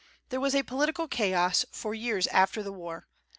[0.29, 3.07] There was a political chaos for years after the war.